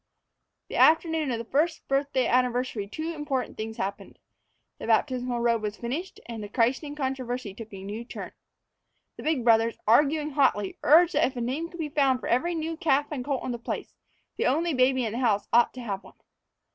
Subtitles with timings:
[0.69, 4.17] The afternoon of the first birthday anniversary two important things happened:
[4.79, 8.31] the baptismal robe was finished and the christening controversy took a new turn.
[9.17, 12.55] The big brothers, arguing hotly, urged that if a name could be found for every
[12.55, 13.93] new calf and colt on the place,
[14.37, 16.15] the only baby in the house ought to have one.